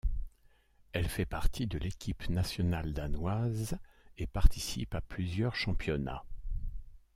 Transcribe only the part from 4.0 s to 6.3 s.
et participe à plusieurs championnats.